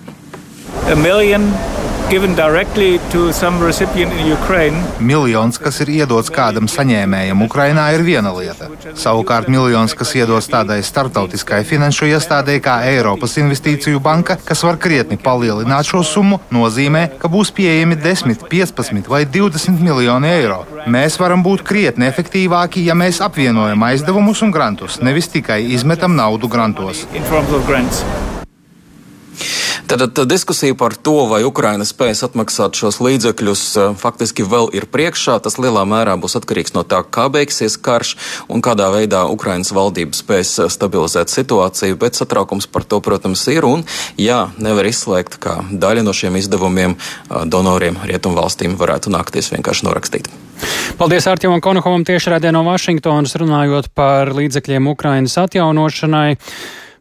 [0.92, 1.48] A million
[5.00, 8.68] Miljons, kas ir iedots kādam saņēmējam Ukrainā, ir viena lieta.
[9.00, 15.18] Savukārt miljons, kas iedots tādai startautiskai finanšu iestādē kā Eiropas Investīciju banka, kas var krietni
[15.18, 20.64] palielināt šo summu, nozīmē, ka būs pieejami 10, 15 vai 20 miljoni eiro.
[20.86, 26.52] Mēs varam būt krietni efektīvāki, ja mēs apvienojam aizdevumus un grantus, nevis tikai izmetam naudu
[26.52, 27.08] grantos.
[29.94, 35.38] Tad, diskusija par to, vai Ukraina spēs atmaksāt šos līdzekļus, eh, faktiski vēl ir priekšā.
[35.44, 38.16] Tas lielā mērā būs atkarīgs no tā, kā beigsies karš
[38.50, 42.00] un kādā veidā Ukrainas valdība spēs eh, stabilizēt situāciju.
[42.00, 43.66] Bet satraukums par to, protams, ir.
[43.70, 43.86] Un,
[44.18, 50.32] jā, nevar izslēgt, ka daļa no šiem izdevumiem eh, donoriem rietumvalstīm varētu nākties vienkārši norakstīt.
[50.98, 56.40] Paldies Artjomam Konokovam tiešraidē no Vašingtonas runājot par līdzekļiem Ukrainas atjaunošanai.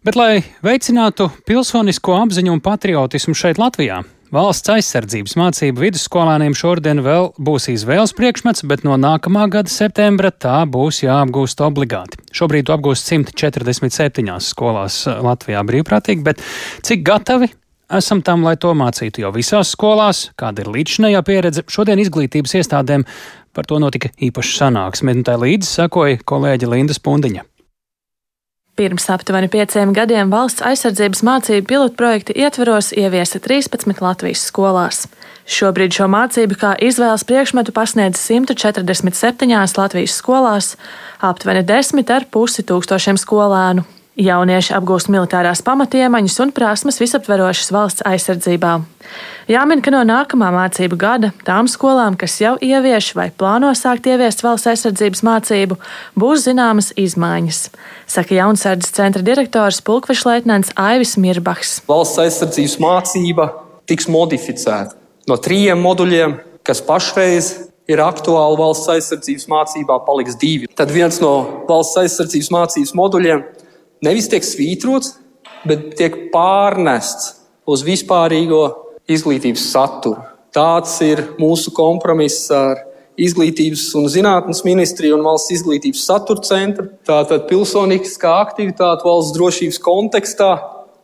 [0.02, 4.00] Bet, lai veicinātu pilsonisko apziņu un patriotismu šeit Latvijā,
[4.32, 10.62] Valsts aizsardzības mācību vidusskolāniem šodien vēl būs izvēles priekšmets, bet no nākamā gada septembra tā
[10.64, 12.18] būs jāapgūst obligāti.
[12.32, 16.40] Šobrīd to apgūst 147 skolās Latvijā brīvprātīgi, bet
[16.80, 17.52] cik gatavi
[17.92, 23.04] esam tam, lai to mācītu jau visās skolās, kāda ir līdzinējā pieredze, šodien izglītības iestādēm
[23.52, 27.51] par to notika īpaša sanāksme, un tā līdzi sakoja kolēģi Linda Spundiņa.
[28.82, 35.04] Pirms aptuveni pieciem gadiem valsts aizsardzības mācību pilotprojekta ietveros ieviesa 13 Latvijas skolās.
[35.46, 40.74] Šobrīd šo mācību kā izvēles priekšmetu pasniedz 147 Latvijas skolās,
[41.22, 43.86] aptuveni 10,5 tūkstošiem skolēnu.
[44.12, 48.72] Jaunieši apgūst militārās pamatiemaņas un prasmes visaptverošas valsts aizsardzībā.
[49.48, 54.44] Jāmin, ka no nākamā mācību gada tām skolām, kas jau ievieš vai plāno sākt ieviest
[54.44, 55.78] valsts aizsardzības mācību,
[56.20, 57.62] būs zināmas izmaiņas,
[58.12, 61.78] saka Jaunsardzes centra direktors Pulkvešs Leitnants Aivis Mirbachs.
[61.88, 63.48] Valsts aizsardzības mācība
[63.88, 67.52] tiks modificēta no trījiem moduļiem, kas pašreiz
[67.90, 70.68] ir aktuāli valsts aizsardzības mācībā, paliks divi.
[70.76, 73.44] Tad viens no valsts aizsardzības mācības moduļiem
[74.04, 75.16] nevis tiek svītrots,
[75.68, 77.36] bet tiek pārnests
[77.68, 78.62] uz vispārīgo
[79.10, 80.22] izglītības saturu.
[80.52, 82.88] Tāds ir mūsu kompromiss ar
[83.20, 86.86] Izglītības un zinātnes ministriju un valsts izglītības satura centru.
[87.04, 90.52] Tātad pilsoniskā aktivitāte valsts drošības kontekstā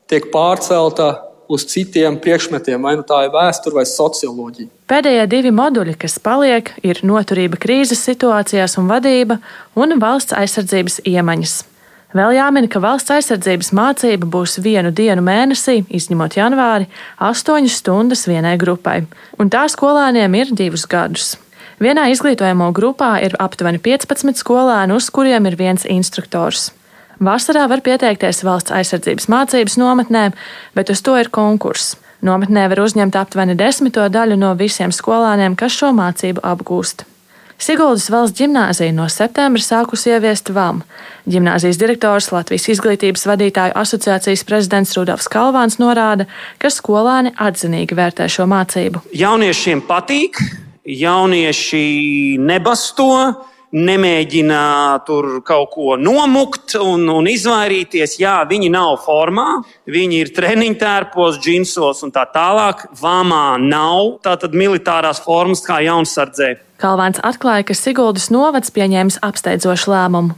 [0.09, 1.11] tiek pārcelta
[1.53, 4.71] uz citiem priekšmetiem, vai nu tā ir vēsture vai socioloģija.
[4.89, 9.39] Pēdējie divi moduļi, kas paliek, ir noturība krīzes situācijās un vadība
[9.77, 11.59] un valsts aizsardzības iemaņas.
[12.17, 16.87] Vēl jāmin, ka valsts aizsardzības mācība būs vienu dienu mēnesī, izņemot janvāri,
[17.21, 19.03] 8 stundas vienai grupai,
[19.37, 21.35] un tā skolēniem ir divus gadus.
[21.79, 26.71] Vienā izglītojamo grupā ir aptuveni 15 skolēni, uz kuriem ir viens instruktors.
[27.21, 30.25] Vasarā var pieteikties valsts aizsardzības mācības nometnē,
[30.75, 31.99] bet uz to ir konkurss.
[32.25, 37.05] Nometnē var uzņemt aptuveni desmito daļu no visiem skolēniem, kas šo mācību apgūst.
[37.59, 40.85] Siguldas valsts ģimnāzija no septembra sākusi ieviest VAM.
[41.27, 46.29] Ģimnāzijas direktors Latvijas izglītības vadītāju asociācijas prezidents Rudolfs Kalvāns norāda,
[46.63, 49.03] ka skolāni atzinīgi vērtē šo mācību.
[49.11, 50.39] Jauniešiem patīk,
[50.87, 51.85] jaunieši
[52.39, 53.13] nebasto.
[53.69, 54.61] nemēģina
[55.05, 58.15] tur kaut ko nomukt un, un izvairīties.
[58.23, 62.87] Jā, viņi nav formā, viņi ir treniņu tērpos, džinsos un tā tālāk.
[62.97, 66.55] Vāmā nav tātad militārās formas kā jaunsardzē.
[66.79, 70.37] Kalvāns atklāja, ka Siguldas novads pieņēmis apsteidzošu lēmumu.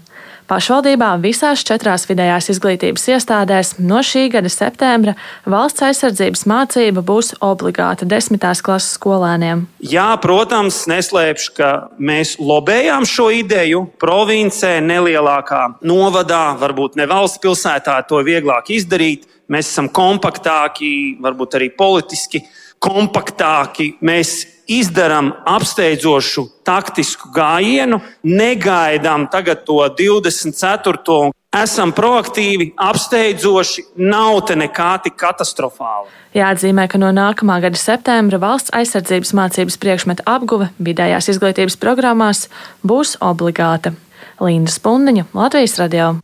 [0.50, 5.12] Pašvaldībā visās četrās vidējās izglītības iestādēs no šī gada septembra
[5.46, 9.66] valsts aizsardzības mācība būs obligāta desmitās klases skolēniem.
[9.84, 11.68] Jā, protams, neslēpšu, ka
[12.02, 19.28] mēs lobējām šo ideju provincē, nelielākā novadā, varbūt ne valsts pilsētā, to vieglāk izdarīt.
[19.52, 22.42] Mēs esam kompaktāki, varbūt arī politiski
[22.82, 23.92] kompaktāki.
[24.02, 31.30] Mēs izdarām apsteidzošu taktisku gājienu, negaidām tagad to 24.
[31.50, 36.06] Esam proaktīvi, apsteidzoši, nav te nekā tik katastrofāla.
[36.38, 42.44] Jāatzīmē, ka no nākamā gada septembra valsts aizsardzības mācības priekšmeta apguve vidējās izglītības programmās
[42.86, 43.96] būs obligāta.
[44.40, 46.14] Linda Spundiņa, Latvijas radio.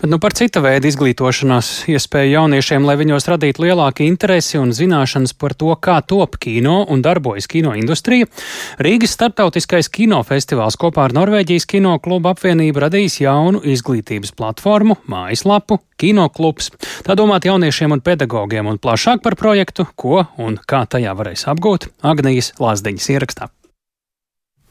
[0.00, 5.34] Bet nu par cita veida izglītošanās iespēju jauniešiem, lai viņos radītu lielāku interesi un zināšanas
[5.38, 8.28] par to, kā top kino un darbojas kino industrija,
[8.78, 16.70] Rīgas starptautiskais kinofestivāls kopā ar Norvēģijas kino klubu apvienību radījis jaunu izglītības platformu, mājaslapu Kinoklubs.
[17.06, 21.90] Tā domāt jauniešiem un pedagogiem un plašāk par projektu, ko un kā tajā varēs apgūt
[22.02, 23.50] Agnijas Lāsdiņas ierakstā.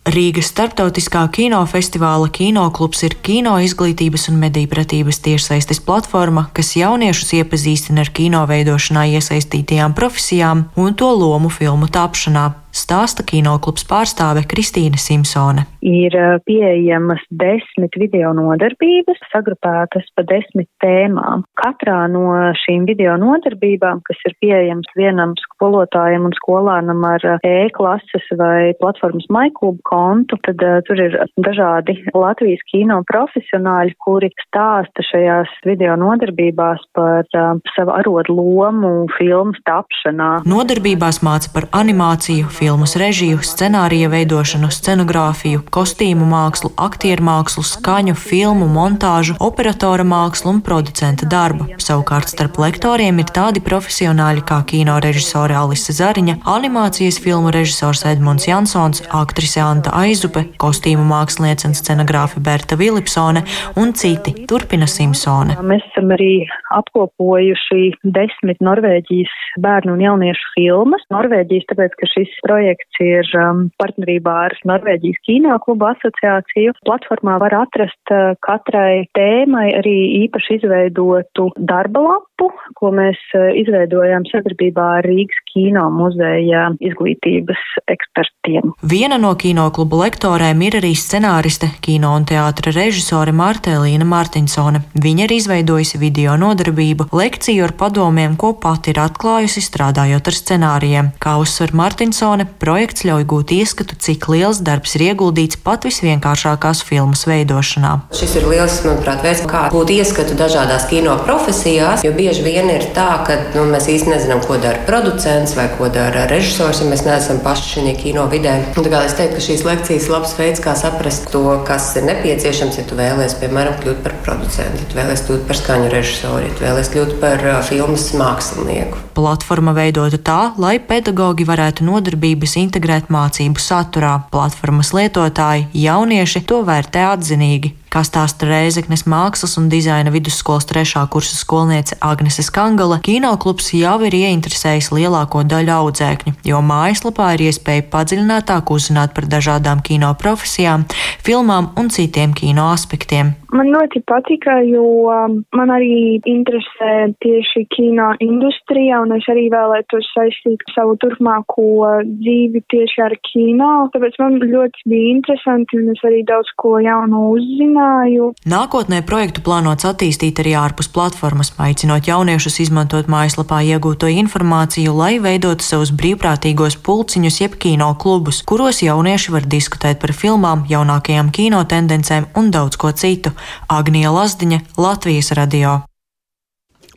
[0.03, 8.03] Rīgas starptautiskā kinofestivāla kinoklubs ir kino izglītības un mediju pratības tiešsaistes platforma, kas jauniešus iepazīstina
[8.03, 15.67] ar kino veidošanā iesaistītajām profesijām un to lomu filmu tapšanā stāsta kinoklubs pārstāve Kristīne Simpsone.
[15.83, 16.15] Ir
[16.47, 21.43] pieejamas desmit video nodarbības, sagrupētas pa desmit tēmām.
[21.59, 22.31] Katrā no
[22.63, 29.81] šīm video nodarbībām, kas ir pieejams vienam skolotājam un skolānam ar e-klases vai platformas MyClub
[29.87, 37.27] kontu, tad uh, tur ir dažādi Latvijas kino profesionāļi, kuri stāsta šajās video nodarbībās par
[37.37, 40.31] uh, savu arodu lomu filmas tapšanā.
[40.49, 48.69] Nodarbībās māca par animāciju, filmas režiju, scenārija veidošanu, scenogrāfiju, kostīmu mākslu, aktieru mākslu, skaņu, filmu,
[48.71, 51.67] montāžu, operatora mākslu un producenta darbu.
[51.83, 58.47] Savukārt starp lektoriem ir tādi profesionāļi kā kino režisore Alise Zariņa, animācijas filmu režisors Edmunds
[58.47, 63.43] Jansons, aktrise Anta Aizupe, kostīmu māksliniece un scenogrāfe Berta Vilipsone
[63.75, 65.59] un citi, turpina Simpsone.
[65.59, 66.45] Mēs esam arī
[66.79, 69.35] apkopojuši desmit Norvēģijas
[69.67, 71.03] bērnu un jauniešu filmas.
[71.11, 76.75] Norvēģijas, tāpēc, ka šis projekts ir um, partnerībā ar Norvēģijas kino klubu asociāciju.
[76.87, 82.29] Platformā var atrast uh, katrai tēmai arī īpaši izveidotu darba lapu,
[82.79, 88.73] ko mēs uh, izveidojām sadarbībā ar Rīgas kino muzeja izglītības ekspertiem.
[88.89, 94.83] Viena no kino klubu lektorēm ir arī scenāriste, kino un teātra režisore Martēlīna Mārtiņsone.
[95.03, 101.11] Viņa ir izveidojusi video nodarbību, lekciju ar padomiem, ko pati ir atklājusi strādājot ar scenārijiem.
[101.23, 107.25] Kā uzsver Mārtiņsone, projekts ļauj gūt ieskatu, cik liels darbs ir ieguldīts pat visvienkāršākās filmas
[107.29, 107.93] veidošanā.
[108.17, 112.89] Šis ir liels, manuprāt, veids, kā gūt ieskatu dažādās kino profesijās, jo bieži vien ir
[112.95, 117.05] tā, ka nu, mēs īsti nezinām, ko dara producents vai ko dara režisors, ja mēs
[117.07, 118.57] neesam paši šajā kino vidē.
[118.75, 122.81] Un, es teiktu, ka šīs lekcijas ir labs veids, kā saprast to, kas ir nepieciešams,
[122.81, 126.53] ja tu vēlēsies, piemēram, kļūt par producentu, ja tu vēlēsies kļūt par skaņu režisoru, ja
[126.57, 129.01] tu vēlēsies kļūt par uh, filmas mākslinieku.
[129.13, 134.23] Platforma veidota tā, lai pedagoģi varētu nodarbīt vērtības integrēt mācību saturā.
[134.31, 141.37] Platformas lietotāji, jaunieši to vērtē atzinīgi kā stāsta Reizeknes mākslas un dizaina vidusskolas trešā kursa
[141.37, 148.73] skolniece Agnese Skangala, kinoklubs jau ir ieinteresējis lielāko daļu audzēkņu, jo mājaslapā ir iespēja padziļinātāk
[148.73, 150.87] uzzināt par dažādām kino profesijām,
[151.21, 153.35] filmām un citiem kino aspektiem.
[153.53, 154.81] Man ļoti patika, jo
[155.13, 161.67] um, man arī interesē tieši kino industrija, un es arī vēlētos saistīt savu turpmāko
[162.07, 163.69] dzīvi tieši ar kino.
[163.93, 168.33] Tāpēc man ļoti bija interesanti, un es arī daudz ko jaunu uzzināju uzzināju.
[168.45, 175.63] Nākotnē projektu plānots attīstīt arī ārpus platformas, aicinot jauniešus izmantot mājaslapā iegūto informāciju, lai veidotu
[175.63, 182.31] savus brīvprātīgos pulciņus jeb kino klubus, kuros jaunieši var diskutēt par filmām, jaunākajām kino tendencēm
[182.35, 183.31] un daudz ko citu.
[183.69, 185.81] Agnija Lazdiņa, Latvijas radio.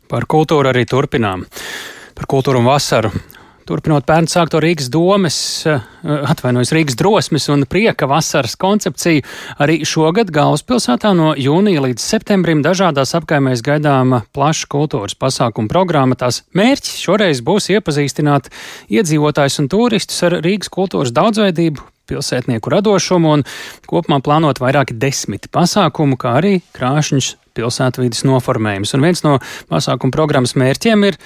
[0.08, 1.46] Par kultūru arī turpinām.
[2.14, 3.10] Par kultūru un vasaru.
[3.66, 5.80] Turpinot pērn sākto Rīgas domes, eh,
[6.30, 9.24] atvainojas Rīgas drosmes un prieka vasaras koncepciju,
[9.58, 16.14] arī šogad galvaspilsētā no jūnija līdz septembrim dažādās apkaimēs gaidāma plaša kultūras pasākuma programma.
[16.14, 18.52] Tās mērķis šoreiz būs iepazīstināt
[18.86, 23.42] iedzīvotājus un turistus ar Rīgas kultūras daudzveidību, pilsētnieku radošumu un
[23.90, 28.94] kopumā plānot vairāki desmiti pasākumu, kā arī krāšņus pilsētvidas noformējums.
[28.94, 29.38] Un viens no
[29.72, 31.18] pasākuma programmas mērķiem ir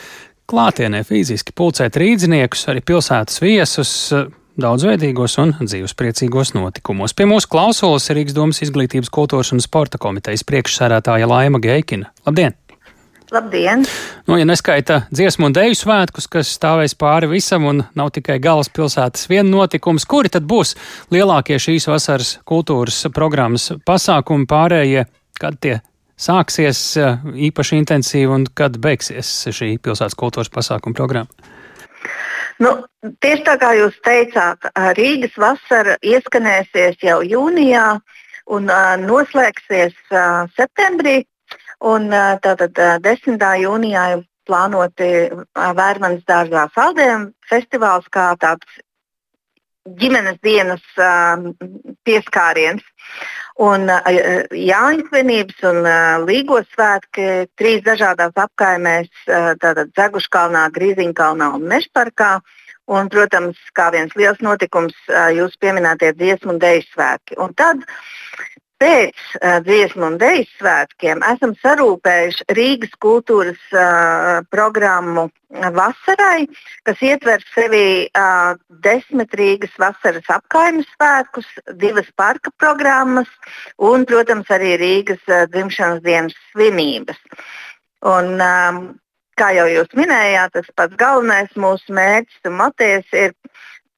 [0.51, 3.93] klātienē fiziski pulcēt rīdziniekus, arī pilsētas viesus,
[4.61, 7.15] daudzveidīgos un dzīvespriecīgos notikumos.
[7.17, 12.11] Pie mūsu klausulas ir Rīgas domas izglītības, kultūras un sporta komitejas priekšsērētāja Laima Geikina.
[12.27, 12.57] Labdien!
[13.31, 13.85] Labdien!
[14.27, 19.29] Nu, ja neskaita dziesmu un dēļu svētkus, kas stāvēs pāri visam un nav tikai galvaspilsētas
[19.31, 20.75] viena notikums, kuri tad būs
[21.15, 25.07] lielākie šīs vasaras kultūras programmas pasākumi pārējie,
[25.39, 25.79] kad tie
[26.21, 26.83] sāksies
[27.49, 31.51] īpaši intensīvi un kad beigsies šī pilsētas kultūras pasākuma programma?
[32.61, 32.75] Nu,
[33.25, 34.67] tieši tā kā jūs teicāt,
[34.99, 37.87] Rīgas vasara ieskanēsies jau jūnijā
[38.53, 41.23] un uh, noslēgsies uh, septembrī.
[41.81, 43.41] Un, uh, tātad uh, 10.
[43.63, 45.45] jūnijā ir plānoti uh,
[45.79, 48.81] Vērmanas dārzā saldējuma festivāls kā tāds
[50.01, 51.49] ģimenes dienas uh,
[52.05, 52.85] pieskāriens.
[53.61, 55.85] Un Jāņa svinības un
[56.25, 57.27] Līgos svētki
[57.61, 59.11] trīs dažādās apkaimēs,
[59.61, 62.39] tātad Zeguškalnā, Grīziņkalnā un Mešparkā.
[62.91, 64.97] Un, protams, kā viens liels notikums,
[65.37, 67.37] jūs pieminētie dziesmu un dēļu svētki.
[67.39, 67.85] Un tad
[68.81, 76.47] pēc uh, dziesmu un dēļu svētkiem esam sarūpējuši Rīgas kultūras uh, programmu vasarai,
[76.87, 78.55] kas ietver sevi uh,
[78.85, 81.49] desmit Rīgas vasaras apkaimnes svētkus,
[81.83, 83.29] divas parka programmas
[83.77, 87.19] un, protams, arī Rīgas uh, dzimšanas dienas svinības.
[88.07, 88.85] Un, um,
[89.41, 93.35] kā jau jūs minējāt, tas pats galvenais mūsu mērķis un motīvs ir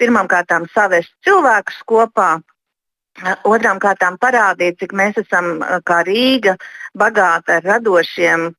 [0.03, 2.41] pirmkārt savest cilvēkus kopā,
[3.45, 6.57] Otrām kārtām parādīt, cik mēs esam kā Rīga
[6.99, 8.51] bagāti ar radošiem,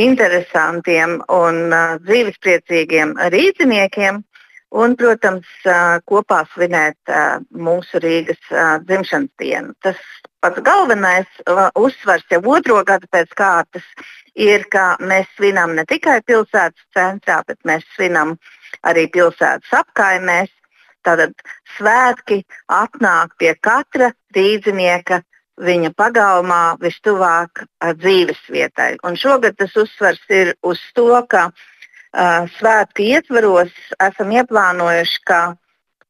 [0.00, 1.64] interesantiem un
[2.04, 4.22] dzīvespriecīgiem rīzniekiem.
[4.74, 5.46] Un, protams,
[6.10, 7.12] kopā svinēt
[7.54, 8.40] mūsu Rīgas
[8.82, 9.70] dzimšanas dienu.
[9.86, 10.00] Tas
[10.42, 11.30] pats galvenais
[11.78, 13.86] uzsvars jau otro gadu pēc kārtas
[14.34, 18.34] ir, ka mēs svinam ne tikai pilsētas centrā, bet mēs svinam
[18.82, 20.50] arī pilsētas apkaimēs
[21.04, 21.34] Tātad
[21.76, 22.42] svētki
[22.72, 25.20] atnāk pie katra rīznieka
[25.60, 27.64] viņa pagalmā vistuvāk
[28.00, 28.94] dzīves vietai.
[29.06, 35.42] Un šogad tas uzsvars ir uz to, ka uh, svētku ietvaros esam ieplānojuši, ka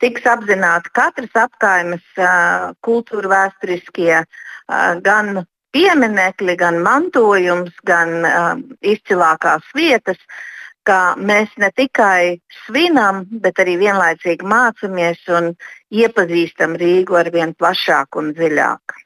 [0.01, 9.67] tiks apzināti katras apkaimes uh, kultūra vēsturiskie uh, gan pieminekļi, gan mantojums, gan uh, izcilākās
[9.77, 10.54] vietas, uh,
[10.87, 15.55] ka mēs ne tikai svinam, bet arī vienlaicīgi mācāmies un
[15.95, 19.01] iepazīstam Rīgu ar vien plašāk un dziļāk.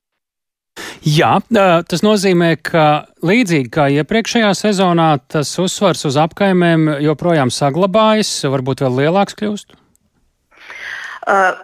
[1.03, 1.33] Jā,
[1.91, 2.85] tas nozīmē, ka
[3.27, 9.75] līdzīgi kā iepriekšējā sezonā, tas uzsvars uz apkaimēm joprojām saglabājas, varbūt vēl lielāks kļūst?
[11.29, 11.57] Uh,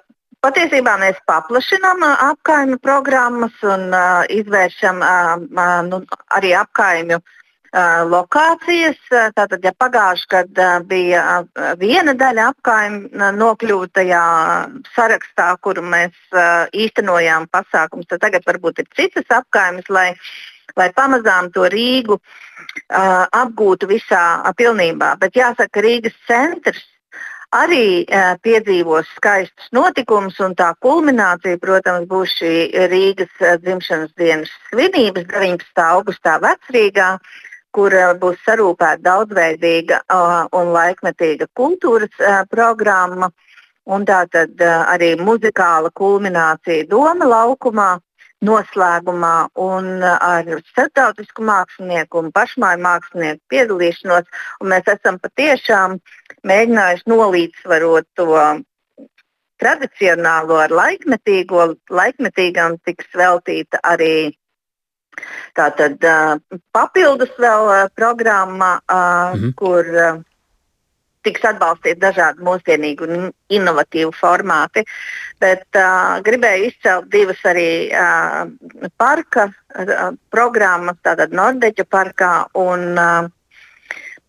[0.45, 5.39] Patiesībā mēs paplašinām apkaimju programmas un uh, izvēršam uh,
[5.89, 6.03] nu,
[6.37, 6.51] arī
[7.17, 7.23] uh,
[7.75, 8.99] lokācijas.
[9.35, 11.45] Tātad, ja pagājušajā gadā bija
[11.79, 14.25] viena daļa apkaimē nokļuva tajā
[14.95, 16.15] sarakstā, kuru mēs
[16.73, 20.15] īstenojām pasākumus, tad tagad varbūt ir citas apkaimes, lai,
[20.77, 22.21] lai pamazām to Rīgu
[22.91, 25.17] apgūtu visā pilnībā.
[25.19, 26.85] Bet jāsaka, Rīgas centrs
[27.55, 32.55] arī uh, piedzīvos skaistus notikumus, un tā kulminācija, protams, būs šī
[32.91, 35.85] Rīgas uh, dzimšanas dienas svinības 19.
[35.87, 37.13] augustā Vecrīgā.
[37.15, 40.01] Uh, kur būs sarūpēta daudzveidīga
[40.55, 43.31] un laikmetīga kultūras programma.
[43.85, 47.89] Un tā tad arī muzikāla kulminācija Doma laukumā,
[48.45, 54.31] noslēgumā un ar starptautisku mākslinieku un pašmāju mākslinieku piedalīšanos.
[54.61, 55.99] Un mēs esam patiešām
[56.49, 58.31] mēģinājuši nolīdzsvarot to
[59.63, 61.75] tradicionālo ar laikmetīgo.
[61.91, 64.35] Laikmetīgam tiks veltīta arī
[65.55, 66.03] Tātad
[66.73, 69.53] papildus vēl programma, mm -hmm.
[69.55, 70.25] kur
[71.25, 74.85] tiks atbalstīti dažādi mūsdienīgi un inovatīvi formāti.
[75.43, 78.45] Bet uh, gribēju izcelt divas arī uh,
[79.01, 83.31] parka uh, programmas, tātad Nordeģa parkā un uh,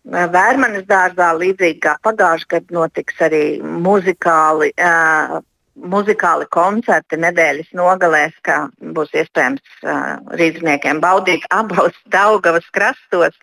[0.06, 5.40] Vērmanes dārzā, līdzīgi kā pagājušajā gadā, notiks arī muzikāli uh,
[5.76, 8.66] muzikāli koncerti nedēļas nogalēs, kā
[8.96, 13.38] būs iespējams uh, rīzniekiem baudīt abos Daugavas krastos.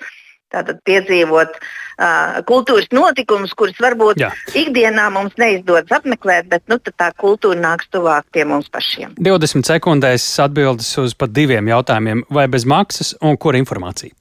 [0.54, 4.30] Tātad piedzīvot uh, kultūras notikumus, kurus varbūt Jā.
[4.54, 9.16] ikdienā mums neizdodas apmeklēt, bet nu, tā kultūra nāks tuvāk pie mums pašiem.
[9.18, 12.28] 20 sekundēs atbildes uz pat diviem jautājumiem.
[12.30, 14.14] Vai bez maksas un kur informācija?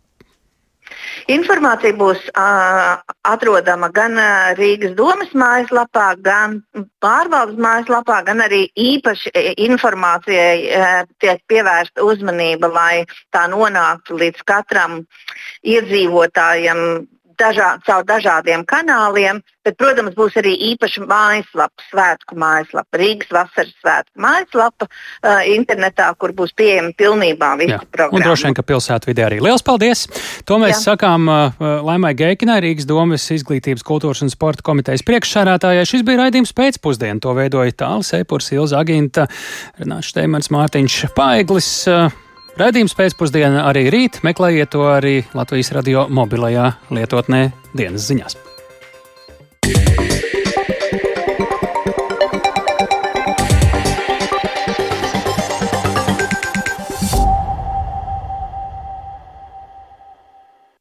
[1.32, 6.60] Informācija būs uh, atrodama gan uh, Rīgas domas mājaslapā, gan
[7.04, 9.32] pārvaldes mājaslapā, gan arī īpaši
[9.68, 13.04] informācijai uh, tiek pievērsta uzmanība, lai
[13.34, 15.02] tā nonāktu līdz katram
[15.62, 17.06] iedzīvotājam
[17.42, 24.22] dažā, caur dažādiem kanāliem, bet, protams, būs arī īpaša mājaslapa, svētku mājaslapa, Rīgas vasaras svētku
[24.22, 28.20] mājaslapa uh, internetā, kur būs pieejama pilnībā visa programma.
[28.20, 29.40] Un droši vien, ka pilsētvidē arī.
[29.44, 30.06] Liels paldies!
[30.48, 30.92] To mēs Jā.
[30.92, 35.86] sakām uh, Laimai Geikinai, Rīgas domas izglītības, kultūras un sporta komitejas priekšsārātājai.
[35.88, 37.22] Šis bija raidījums pēcpusdienu.
[37.22, 39.28] To veidoja Tāls Eipurs, Ilza Aginta,
[39.80, 41.72] Renāts Šteimans, Mārtiņš Paiglis.
[41.90, 42.10] Uh,
[42.60, 44.20] Radījums pēcpusdienā arī rīt.
[44.26, 48.36] Meklējiet to arī Latvijas radio mobilajā lietotnē dienas ziņās.
[49.62, 50.01] Yeah.